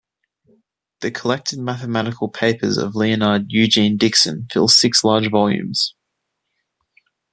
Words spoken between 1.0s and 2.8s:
The "Collected Mathematical Papers